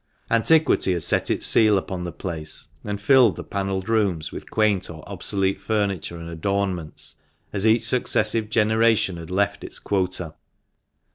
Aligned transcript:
Antiquity 0.31 0.93
had 0.93 1.03
set 1.03 1.29
its 1.29 1.45
seal 1.45 1.77
upon 1.77 2.05
the 2.05 2.11
place, 2.11 2.69
and 2.83 2.99
filled 2.99 3.35
the 3.35 3.43
panelled 3.43 3.87
rooms 3.87 4.31
with 4.31 4.49
quaint 4.49 4.89
or 4.89 5.07
obsolete 5.07 5.61
furniture 5.61 6.17
and 6.17 6.27
adornments, 6.27 7.17
as 7.53 7.67
each 7.67 7.83
successive 7.87 8.49
generation 8.49 9.17
had 9.17 9.29
left 9.29 9.63
its 9.63 9.77
quota. 9.77 10.33